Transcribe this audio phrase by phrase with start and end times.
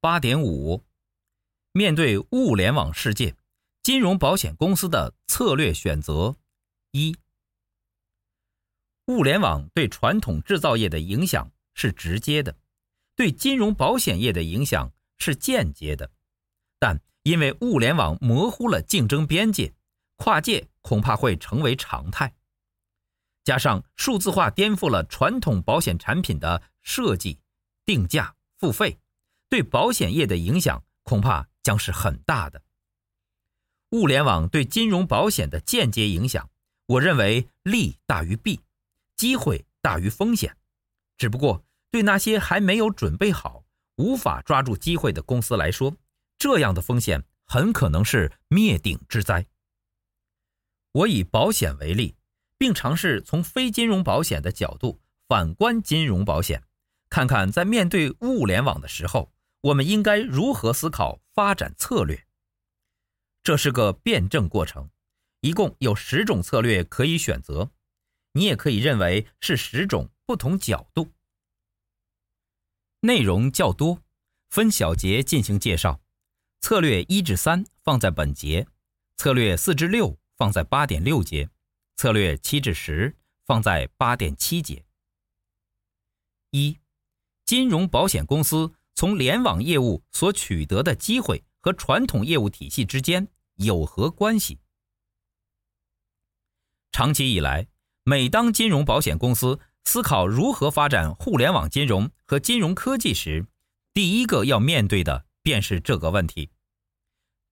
[0.00, 0.84] 八点五，
[1.72, 3.34] 面对物联网世界，
[3.82, 6.36] 金融保险公司的策略选择：
[6.92, 7.16] 一、
[9.06, 12.56] 物联网对传统制造业的影响是直接的，
[13.16, 16.08] 对金融保险业的影响是间接的。
[16.78, 19.74] 但因为物联网模糊了竞争边界，
[20.14, 22.32] 跨界恐怕会成为常态。
[23.42, 27.40] 加上数字化颠覆了传统保险产品的设计、
[27.84, 29.00] 定价、付费，
[29.48, 32.62] 对保险业的影响恐怕将是很大的。
[33.90, 36.50] 物联网对金融保险的间接影响，
[36.86, 38.60] 我认为利大于弊，
[39.16, 40.56] 机会大于风险。
[41.16, 43.64] 只不过对那些还没有准备好、
[43.96, 45.96] 无法抓住机会的公司来说，
[46.36, 49.46] 这样的风险很可能是灭顶之灾。
[50.92, 52.14] 我以保险为例。
[52.60, 56.64] 并尝试从非金融保险的角度反观金融保险，
[57.08, 62.26] 看看在面对物联网的时候，我们应该如何思考发展策略。
[63.42, 64.90] 这是个辩证过程，
[65.40, 67.70] 一共有十种策略可以选择，
[68.32, 71.12] 你也可以认为是十种不同角度。
[73.00, 74.02] 内容较多，
[74.50, 76.00] 分小节进行介绍。
[76.60, 78.66] 策略一至三放在本节，
[79.16, 81.48] 策略四至六放在八点六节。
[81.96, 84.84] 策略七至十放在八点七节。
[86.50, 86.78] 一、
[87.44, 94.58] 金融保险公司从联网业务所取得的机会和传统业务体系之间有何关系？
[96.90, 97.68] 长期以来，
[98.02, 103.46] 每当金融保险公司思考如何发展互联网金融和金融科技时，
[103.94, 106.50] 第一个要面对的便是这个问题。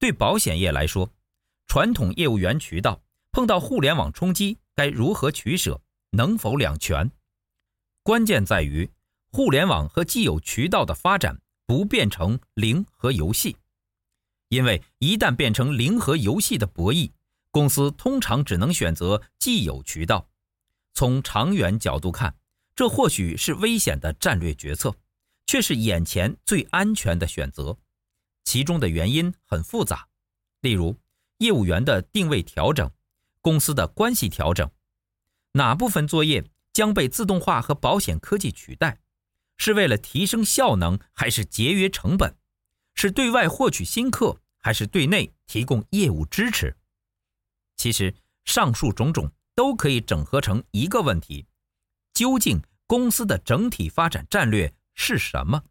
[0.00, 1.14] 对保险业来说，
[1.68, 3.04] 传统业务员渠道。
[3.30, 5.80] 碰到互联网冲击，该如何取舍？
[6.10, 7.12] 能否两全？
[8.02, 8.90] 关键在于
[9.36, 13.54] 互联网和既有渠道的发展不变成零和游戏，
[14.48, 17.10] 因为一旦变成零和游戏的博弈，
[17.50, 20.26] 公司通常只能选择既有渠道。
[20.94, 22.34] 从长远角度看，
[22.74, 24.96] 这或许是危险的战略决策，
[25.46, 27.76] 却是眼前最安全的选择。
[28.44, 30.08] 其中的原因很复杂，
[30.62, 30.98] 例如
[31.40, 32.90] 业务员的定位调整。
[33.42, 34.70] 公司的关系调整，
[35.52, 38.98] 哪部分作业将被自动化和保险科技取代？
[39.56, 42.36] 是为了提升效能，还是节约成本？
[42.94, 46.76] 是对外获取新客，还是对内提供业务支持？
[47.76, 51.46] 其实，上述种种都可以整合成一个问题：
[52.14, 55.64] 究竟公司的整体发展战略是什么？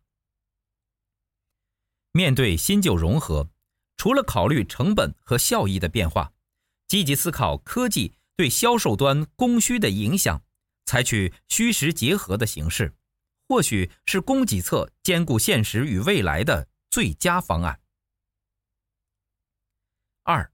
[2.12, 3.50] 面对新旧融合，
[3.98, 6.32] 除了考虑成本和效益的变化。
[6.88, 10.44] 积极思考科技对销售端供需的影响，
[10.86, 12.94] 采取虚实结合的形式，
[13.48, 17.80] 或许是供给侧兼顾现实与未来的最佳方案。
[20.24, 20.52] 二，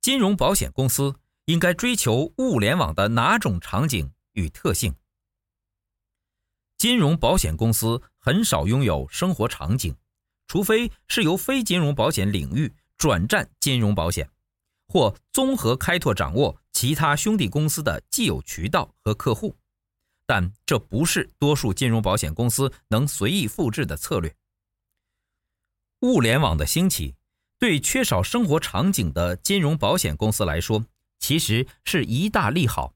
[0.00, 4.94] 金融保险公司应该追求物联网的哪种场景与特性？
[6.78, 9.96] 金融保险公司很少拥有生活场景，
[10.46, 14.30] 除非是由非金融保险领域转战金融保险。
[14.86, 19.58] 或综合开拓掌握其他兄弟公司的既有渠道和客户，
[20.28, 24.36] 但这不是多数金融保险公司能随意复制的策略。
[26.02, 27.14] 物联网的兴起，
[27.58, 30.84] 对缺少生活场景的金融保险公司来说，
[31.18, 32.92] 其实是一大利好。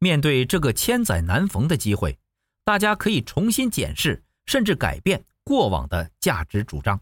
[0.00, 2.18] 面对这个千载难逢的机会，
[2.64, 7.00] 大家可以重新检视，甚至改变过往的价值主张，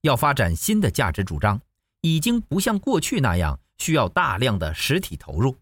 [0.00, 1.60] 要发展新的价值主张。
[2.00, 5.58] 已经不像过去那样需要大量的实体投入，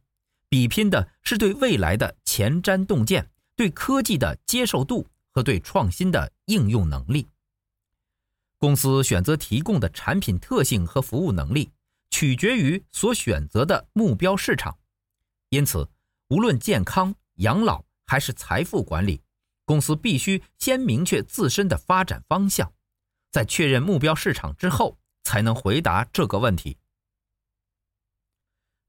[0.49, 7.29] 比拼的是对未来的前瞻洞见、对科技的接受度和对创新的应用能力。
[8.59, 11.71] 公司选择提供的产品特性和服务能力，
[12.11, 14.77] 取决于所选择的目标市场。
[15.51, 15.89] 因此，
[16.27, 19.23] 无论健康、养老还是财富管理，
[19.65, 22.73] 公司必须先明确自身的发展方向，
[23.31, 24.99] 在确认目标市场之后。
[25.23, 26.77] 才能回答这个问题。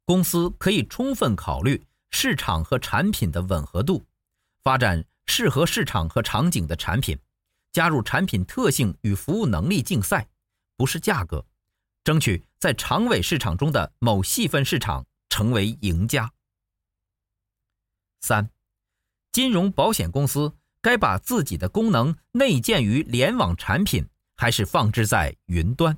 [0.03, 1.81] 公司可以充分考虑
[2.17, 4.05] 市场和产品的吻合度，
[4.63, 7.19] 发展适合市场和场景的产品，
[7.73, 10.29] 加入产品特性与服务能力竞赛，
[10.77, 11.45] 不是价格，
[12.05, 16.31] 争取在长尾市场中的某细分市场成为赢家。
[18.21, 18.49] 三，
[19.33, 24.07] 金融保险公司该把自己的功能内建于联网产品，
[24.37, 25.97] 还是放置在云端？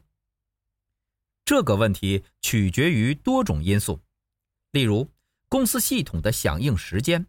[1.45, 4.01] 这个问题取决于多种因素，
[4.71, 5.07] 例如
[5.49, 7.25] 公司系统的响应时间、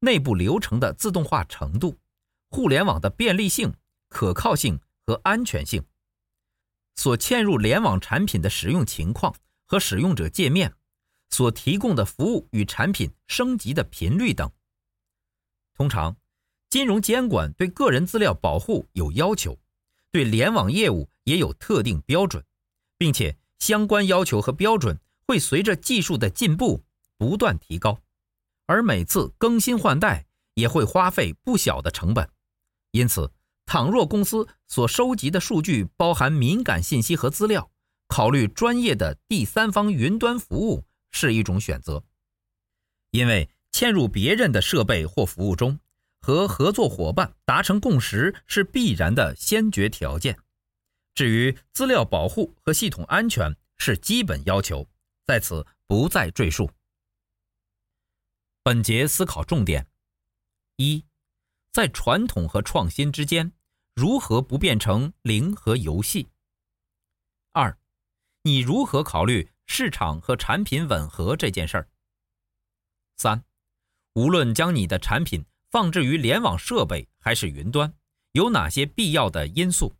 [0.00, 1.98] 内部流程的自动化程度、
[2.50, 3.74] 互联网的便利性、
[4.08, 5.82] 可靠性和安全性，
[6.96, 9.34] 所嵌入联网产品的使用情况
[9.66, 10.74] 和使用者界面，
[11.30, 14.50] 所提供的服务与产品升级的频率等。
[15.74, 16.16] 通常，
[16.68, 19.58] 金融监管对个人资料保护有要求，
[20.10, 22.44] 对联网业务也有特定标准，
[22.98, 26.84] 并且相关要求和标准会随着技术的进步
[27.22, 28.00] 不断提高，
[28.66, 32.28] 而每次更新换代也会花费不小的成本。
[32.90, 33.30] 因此，
[33.64, 37.70] 倘若公司所收集的数据包含敏感信息和资料，
[38.08, 42.02] 考虑专业的第三方云端服务是一种选择，
[43.12, 45.78] 因为嵌入别人的设备或服务中，
[46.22, 50.36] 和合作伙伴达成共识是必然的先决条件。
[51.14, 54.84] 至于资料保护和系统安全是基本要求，
[55.24, 56.68] 在此不再赘述。
[58.64, 59.88] 本节思考重点：
[60.76, 61.04] 一，
[61.72, 63.50] 在传统和创新之间，
[63.92, 66.28] 如何不变成零和游戏？
[67.50, 67.76] 二，
[68.42, 71.88] 你如何考虑市场和产品吻合这件事儿？
[73.16, 73.44] 三，
[74.12, 77.92] 无论将你的产品放置于联网设备还是云端，
[78.30, 79.96] 有哪些必要的因素？